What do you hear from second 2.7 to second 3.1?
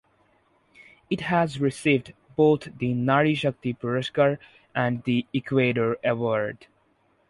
the